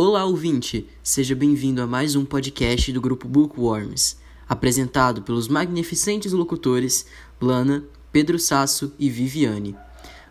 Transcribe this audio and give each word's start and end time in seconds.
Olá, 0.00 0.24
ouvinte! 0.24 0.86
Seja 1.02 1.34
bem-vindo 1.34 1.82
a 1.82 1.86
mais 1.88 2.14
um 2.14 2.24
podcast 2.24 2.92
do 2.92 3.00
grupo 3.00 3.26
Bookworms, 3.26 4.16
apresentado 4.48 5.22
pelos 5.22 5.48
magnificentes 5.48 6.30
locutores 6.30 7.04
Lana, 7.40 7.82
Pedro 8.12 8.38
Sasso 8.38 8.92
e 8.96 9.10
Viviane. 9.10 9.74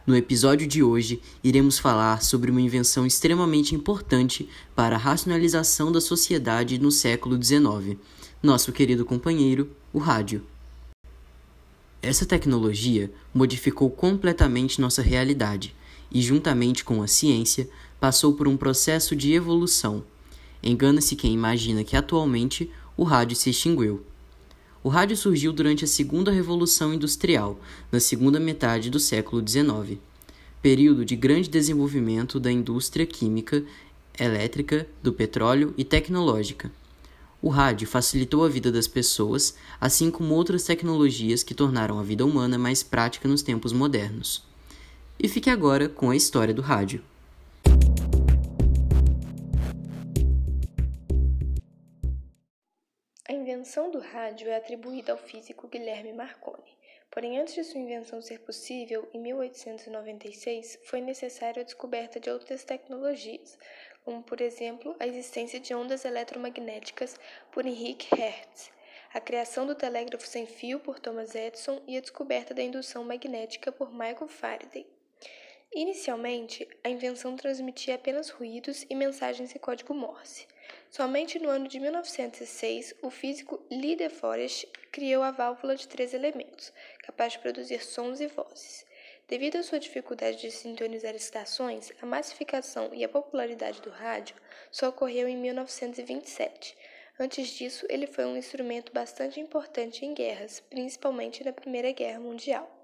No 0.06 0.16
episódio 0.16 0.66
de 0.66 0.82
hoje, 0.82 1.22
iremos 1.44 1.78
falar 1.78 2.24
sobre 2.24 2.50
uma 2.50 2.62
invenção 2.62 3.06
extremamente 3.06 3.76
importante 3.76 4.48
para 4.74 4.96
a 4.96 5.00
racionalização 5.00 5.92
da 5.92 6.00
sociedade 6.00 6.80
no 6.80 6.90
século 6.90 7.36
XIX, 7.36 8.00
nosso 8.42 8.72
querido 8.72 9.04
companheiro, 9.04 9.70
o 9.92 10.00
rádio. 10.00 10.44
Essa 12.02 12.26
tecnologia 12.26 13.12
modificou 13.34 13.90
completamente 13.90 14.80
nossa 14.80 15.02
realidade 15.02 15.76
e, 16.10 16.22
juntamente 16.22 16.86
com 16.86 17.02
a 17.02 17.08
ciência, 17.08 17.70
passou 18.00 18.34
por 18.34 18.48
um 18.48 18.58
processo 18.58 19.16
de 19.16 19.34
evolução. 19.34 20.04
Engana-se 20.62 21.16
quem 21.16 21.34
imagina 21.34 21.84
que 21.84 21.96
atualmente 21.96 22.70
o 22.96 23.04
rádio 23.04 23.36
se 23.36 23.50
extinguiu. 23.50 24.04
O 24.84 24.90
rádio 24.90 25.18
surgiu 25.18 25.52
durante 25.52 25.84
a 25.84 25.88
Segunda 25.88 26.32
Revolução 26.32 26.94
Industrial, 26.94 27.60
na 27.92 28.00
segunda 28.00 28.40
metade 28.40 28.90
do 28.90 29.00
século 29.00 29.44
XIX, 29.46 30.00
período 30.62 31.04
de 31.04 31.16
grande 31.16 31.50
desenvolvimento 31.50 32.40
da 32.40 32.52
indústria 32.52 33.06
química, 33.06 33.64
elétrica, 34.18 34.88
do 35.04 35.12
petróleo 35.12 35.74
e 35.78 35.84
tecnológica. 35.84 36.72
O 37.42 37.50
rádio 37.50 37.88
facilitou 37.88 38.44
a 38.44 38.50
vida 38.50 38.72
das 38.72 38.88
pessoas, 38.88 39.56
assim 39.80 40.10
como 40.10 40.34
outras 40.34 40.64
tecnologias 40.64 41.44
que 41.44 41.54
tornaram 41.54 42.00
a 42.00 42.04
vida 42.04 42.26
humana 42.26 42.58
mais 42.58 42.82
prática 42.82 43.28
nos 43.28 43.42
tempos 43.44 43.72
modernos. 43.72 44.44
E 45.20 45.28
fique 45.28 45.50
agora 45.50 45.88
com 45.88 46.10
a 46.10 46.16
história 46.16 46.54
do 46.54 46.62
rádio. 46.62 47.02
Invenção 53.58 53.90
do 53.90 53.98
rádio 53.98 54.50
é 54.50 54.56
atribuída 54.56 55.12
ao 55.12 55.18
físico 55.18 55.68
Guilherme 55.68 56.14
Marconi. 56.14 56.78
Porém, 57.10 57.40
antes 57.40 57.56
de 57.56 57.64
sua 57.64 57.80
invenção 57.80 58.22
ser 58.22 58.40
possível, 58.42 59.10
em 59.12 59.20
1896, 59.20 60.78
foi 60.84 61.02
necessária 61.02 61.62
a 61.62 61.66
descoberta 61.66 62.20
de 62.20 62.30
outras 62.30 62.64
tecnologias, 62.64 63.58
como, 64.06 64.22
por 64.22 64.42
exemplo, 64.42 64.96
a 65.00 65.08
existência 65.08 65.60
de 65.60 65.74
ondas 65.74 66.06
eletromagnéticas 66.06 67.20
por 67.52 67.66
Henrique 67.66 68.14
Hertz, 68.16 68.72
a 69.12 69.20
criação 69.20 69.66
do 69.66 69.74
telégrafo 69.74 70.28
sem 70.28 70.46
fio 70.46 70.80
por 70.80 71.00
Thomas 71.00 71.34
Edison 71.34 71.82
e 71.88 71.98
a 71.98 72.02
descoberta 72.02 72.54
da 72.54 72.62
indução 72.62 73.04
magnética 73.04 73.72
por 73.72 73.92
Michael 73.92 74.28
Faraday. 74.28 74.97
Inicialmente, 75.74 76.68
a 76.84 76.90
invenção 76.90 77.36
transmitia 77.36 77.96
apenas 77.96 78.30
ruídos 78.30 78.86
e 78.90 78.96
mensagens 78.96 79.54
em 79.54 79.60
código 79.60 79.94
Morse. 79.94 80.48
Somente 80.90 81.38
no 81.40 81.50
ano 81.50 81.68
de 81.68 81.80
1906, 81.80 82.96
o 83.02 83.10
físico 83.10 83.62
Lee 83.70 83.96
De 83.96 84.10
Forest 84.10 84.68
criou 84.92 85.22
a 85.22 85.32
válvula 85.32 85.76
de 85.76 85.88
três 85.88 86.14
elementos, 86.14 86.72
capaz 87.00 87.34
de 87.34 87.40
produzir 87.40 87.84
sons 87.84 88.22
e 88.22 88.28
vozes. 88.28 88.86
Devido 89.28 89.58
à 89.58 89.64
sua 89.64 89.78
dificuldade 89.78 90.40
de 90.40 90.52
sintonizar 90.52 91.14
estações, 91.14 91.92
a 92.02 92.06
massificação 92.06 92.90
e 92.94 93.04
a 93.04 93.10
popularidade 93.10 93.82
do 93.82 93.90
rádio 93.90 94.38
só 94.72 94.88
ocorreu 94.88 95.28
em 95.28 95.36
1927. 95.36 96.78
Antes 97.20 97.50
disso, 97.50 97.86
ele 97.90 98.08
foi 98.08 98.26
um 98.26 98.38
instrumento 98.38 98.94
bastante 98.94 99.40
importante 99.40 100.06
em 100.06 100.14
guerras, 100.14 100.62
principalmente 100.62 101.44
na 101.44 101.52
Primeira 101.52 101.92
Guerra 101.92 102.20
Mundial. 102.20 102.77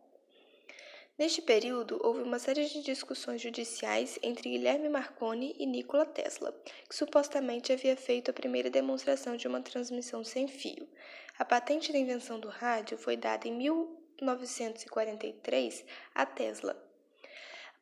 Neste 1.15 1.43
período, 1.43 2.01
houve 2.03 2.23
uma 2.23 2.39
série 2.39 2.65
de 2.65 2.81
discussões 2.81 3.39
judiciais 3.39 4.17
entre 4.23 4.49
Guilherme 4.49 4.89
Marconi 4.89 5.55
e 5.59 5.67
Nikola 5.67 6.07
Tesla, 6.07 6.51
que 6.89 6.95
supostamente 6.95 7.71
havia 7.71 7.95
feito 7.95 8.31
a 8.31 8.33
primeira 8.33 8.67
demonstração 8.67 9.37
de 9.37 9.47
uma 9.47 9.61
transmissão 9.61 10.23
sem 10.23 10.47
fio. 10.47 10.89
A 11.37 11.45
patente 11.45 11.91
da 11.91 11.99
invenção 11.99 12.39
do 12.39 12.47
rádio 12.47 12.97
foi 12.97 13.15
dada 13.15 13.47
em 13.47 13.53
1943 13.53 15.85
a 16.15 16.25
Tesla. 16.25 16.75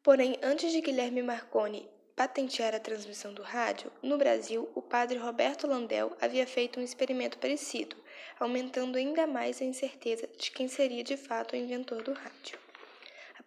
Porém, 0.04 0.38
antes 0.44 0.74
de 0.74 0.82
Guilherme 0.82 1.24
Marconi 1.24 1.90
patentear 2.14 2.76
a 2.76 2.82
transmissão 2.82 3.34
do 3.34 3.44
rádio, 3.44 3.90
no 4.04 4.18
Brasil, 4.18 4.70
o 4.76 4.82
padre 4.82 5.18
Roberto 5.18 5.68
Landel 5.68 6.18
havia 6.20 6.46
feito 6.46 6.82
um 6.82 6.84
experimento 6.84 7.38
parecido, 7.38 7.96
aumentando 8.38 8.98
ainda 8.98 9.26
mais 9.26 9.62
a 9.62 9.66
incerteza 9.66 10.28
de 10.38 10.52
quem 10.52 10.68
seria 10.68 11.02
de 11.02 11.16
fato 11.16 11.54
o 11.54 11.56
inventor 11.56 12.04
do 12.04 12.12
rádio. 12.12 12.60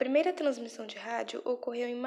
Primeira 0.04 0.34
transmissão 0.34 0.87
de 0.87 0.98
rádio 0.98 1.41
ocorreu 1.47 1.88
em 1.88 1.98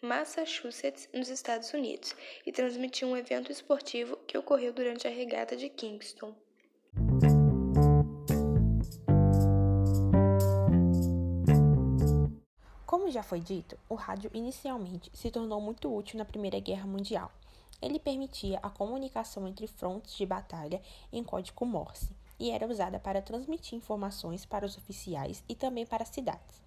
Massachusetts, 0.00 1.10
nos 1.12 1.28
Estados 1.28 1.74
Unidos, 1.74 2.16
e 2.46 2.50
transmitiu 2.50 3.06
um 3.06 3.14
evento 3.14 3.52
esportivo 3.52 4.16
que 4.26 4.38
ocorreu 4.38 4.72
durante 4.72 5.06
a 5.06 5.10
regata 5.10 5.54
de 5.54 5.68
Kingston. 5.68 6.34
Como 12.86 13.10
já 13.10 13.22
foi 13.22 13.40
dito, 13.40 13.78
o 13.90 13.94
rádio 13.94 14.30
inicialmente 14.32 15.10
se 15.12 15.30
tornou 15.30 15.60
muito 15.60 15.94
útil 15.94 16.16
na 16.16 16.24
Primeira 16.24 16.58
Guerra 16.60 16.86
Mundial. 16.86 17.30
Ele 17.82 17.98
permitia 17.98 18.58
a 18.62 18.70
comunicação 18.70 19.46
entre 19.46 19.66
frontes 19.66 20.16
de 20.16 20.24
batalha 20.24 20.80
em 21.12 21.22
código 21.22 21.66
Morse 21.66 22.08
e 22.40 22.50
era 22.50 22.66
usada 22.66 22.98
para 22.98 23.20
transmitir 23.20 23.76
informações 23.76 24.46
para 24.46 24.64
os 24.64 24.78
oficiais 24.78 25.44
e 25.46 25.54
também 25.54 25.84
para 25.84 26.02
as 26.02 26.08
cidades. 26.08 26.64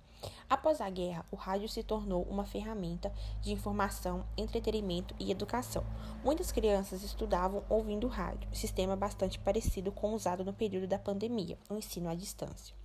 Após 0.49 0.81
a 0.81 0.89
guerra, 0.89 1.23
o 1.29 1.35
rádio 1.35 1.69
se 1.69 1.83
tornou 1.83 2.23
uma 2.23 2.43
ferramenta 2.43 3.13
de 3.39 3.51
informação, 3.51 4.25
entretenimento 4.35 5.13
e 5.19 5.29
educação. 5.29 5.85
Muitas 6.23 6.51
crianças 6.51 7.03
estudavam 7.03 7.63
ouvindo 7.69 8.07
rádio, 8.07 8.49
sistema 8.51 8.95
bastante 8.95 9.37
parecido 9.37 9.91
com 9.91 10.11
o 10.11 10.15
usado 10.15 10.43
no 10.43 10.51
período 10.51 10.87
da 10.87 10.97
pandemia, 10.97 11.55
o 11.69 11.75
ensino 11.75 12.09
à 12.09 12.15
distância. 12.15 12.75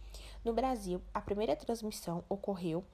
No 0.45 0.53
Brasil, 0.53 1.01
a 1.15 1.23
primeira 1.23 1.57
transmissão 1.57 2.23
ocorreu 2.29 2.85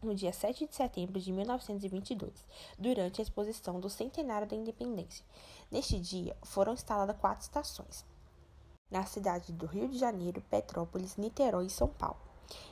no 0.00 0.14
dia 0.14 0.32
7 0.32 0.68
de 0.68 0.76
setembro 0.76 1.20
de 1.20 1.32
1922, 1.32 2.32
durante 2.78 3.20
a 3.20 3.24
exposição 3.24 3.80
do 3.80 3.90
centenário 3.90 4.46
da 4.46 4.54
independência. 4.54 5.24
Neste 5.68 5.98
dia, 5.98 6.36
foram 6.44 6.74
instaladas 6.74 7.16
quatro 7.16 7.42
estações, 7.42 8.04
na 8.88 9.04
cidade 9.04 9.52
do 9.52 9.66
Rio 9.66 9.88
de 9.88 9.98
Janeiro, 9.98 10.40
Petrópolis, 10.42 11.16
Niterói 11.16 11.66
e 11.66 11.70
São 11.70 11.88
Paulo 11.88 12.25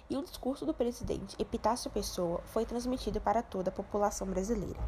e 0.09 0.17
o 0.17 0.23
discurso 0.23 0.65
do 0.65 0.75
presidente 0.75 1.37
Epitácio 1.39 1.91
Pessoa 1.91 2.41
foi 2.47 2.65
transmitido 2.65 3.21
para 3.21 3.43
toda 3.43 3.71
a 3.71 3.73
população 3.73 4.27
brasileira. 4.27 4.81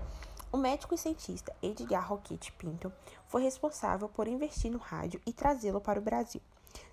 O 0.53 0.57
médico 0.57 0.95
e 0.95 0.99
cientista 0.99 1.55
Edgar 1.63 2.09
Roquette 2.09 2.53
Pinto 2.53 2.93
foi 3.27 3.43
responsável 3.43 4.09
por 4.09 4.29
investir 4.29 4.71
no 4.71 4.79
rádio 4.79 5.21
e 5.27 5.33
trazê-lo 5.33 5.81
para 5.81 5.99
o 5.99 6.03
Brasil. 6.03 6.41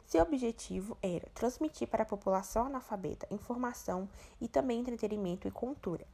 Seu 0.05 0.21
objetivo 0.23 0.97
era 1.01 1.27
transmitir 1.33 1.87
para 1.87 2.03
a 2.03 2.05
população 2.05 2.65
analfabeta 2.65 3.27
informação 3.31 4.09
e 4.39 4.47
também 4.47 4.79
entretenimento 4.79 5.47
e 5.47 5.51
cultura. 5.51 6.05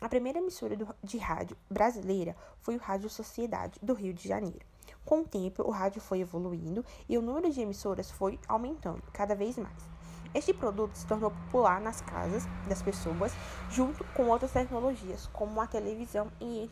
A 0.00 0.08
primeira 0.08 0.38
emissora 0.38 0.76
de 1.02 1.18
rádio 1.18 1.56
brasileira 1.70 2.36
foi 2.60 2.76
o 2.76 2.80
Rádio 2.80 3.08
Sociedade, 3.08 3.78
do 3.82 3.94
Rio 3.94 4.12
de 4.12 4.28
Janeiro. 4.28 4.66
Com 5.04 5.20
o 5.20 5.24
tempo, 5.24 5.62
o 5.62 5.70
rádio 5.70 6.00
foi 6.00 6.20
evoluindo 6.20 6.84
e 7.08 7.16
o 7.16 7.22
número 7.22 7.50
de 7.50 7.60
emissoras 7.60 8.10
foi 8.10 8.38
aumentando 8.46 9.02
cada 9.12 9.34
vez 9.34 9.56
mais. 9.56 9.95
Este 10.36 10.52
produto 10.52 10.94
se 10.94 11.06
tornou 11.06 11.30
popular 11.30 11.80
nas 11.80 12.02
casas 12.02 12.46
das 12.68 12.82
pessoas, 12.82 13.32
junto 13.70 14.04
com 14.14 14.26
outras 14.26 14.52
tecnologias, 14.52 15.26
como 15.32 15.58
a 15.62 15.66
televisão 15.66 16.30
e 16.38 16.68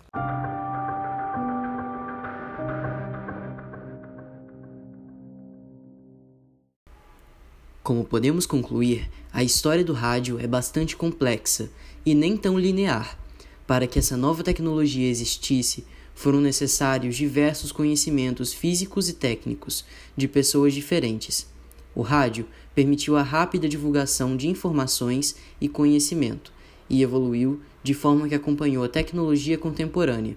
Como 7.82 8.04
podemos 8.04 8.44
concluir, 8.44 9.10
a 9.32 9.42
história 9.42 9.82
do 9.82 9.94
rádio 9.94 10.38
é 10.38 10.46
bastante 10.46 10.94
complexa 10.94 11.70
e 12.04 12.14
nem 12.14 12.36
tão 12.36 12.58
linear. 12.58 13.18
Para 13.66 13.86
que 13.86 13.98
essa 13.98 14.14
nova 14.14 14.44
tecnologia 14.44 15.08
existisse, 15.08 15.86
foram 16.14 16.38
necessários 16.38 17.16
diversos 17.16 17.72
conhecimentos 17.72 18.52
físicos 18.52 19.08
e 19.08 19.14
técnicos 19.14 19.86
de 20.14 20.28
pessoas 20.28 20.74
diferentes. 20.74 21.53
O 21.94 22.02
rádio 22.02 22.46
permitiu 22.74 23.16
a 23.16 23.22
rápida 23.22 23.68
divulgação 23.68 24.36
de 24.36 24.48
informações 24.48 25.36
e 25.60 25.68
conhecimento 25.68 26.52
e 26.90 27.02
evoluiu 27.02 27.60
de 27.82 27.94
forma 27.94 28.28
que 28.28 28.34
acompanhou 28.34 28.84
a 28.84 28.88
tecnologia 28.88 29.56
contemporânea. 29.56 30.36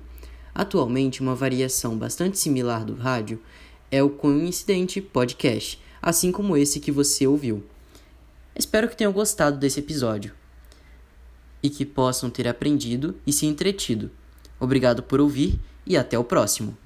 Atualmente, 0.54 1.22
uma 1.22 1.36
variação 1.36 1.98
bastante 1.98 2.38
similar 2.38 2.84
do 2.86 2.96
rádio 2.96 3.40
é 3.90 4.04
o 4.04 4.10
coincidente 4.10 5.02
podcast, 5.02 5.82
assim 6.02 6.32
como 6.32 6.58
esse 6.58 6.80
que 6.80 6.92
você 6.92 7.26
ouviu. 7.26 7.64
Espero 8.56 8.90
que 8.90 8.98
tenham 8.98 9.14
gostado 9.14 9.58
desse 9.58 9.80
episódio 9.80 10.34
e 11.62 11.70
que 11.70 11.86
possam 11.86 12.30
ter 12.30 12.48
aprendido 12.48 13.16
e 13.26 13.32
se 13.32 13.46
entretido. 13.46 14.12
Obrigado 14.60 15.04
por 15.04 15.20
ouvir 15.20 15.60
e 15.86 15.96
até 15.96 16.18
o 16.18 16.24
próximo. 16.24 16.78